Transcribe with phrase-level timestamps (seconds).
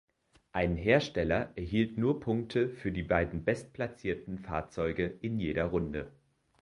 [0.51, 6.09] Ein Hersteller erhielt nur Punkte für die beiden bestplatzierten Fahrzeuge in jeder Runde.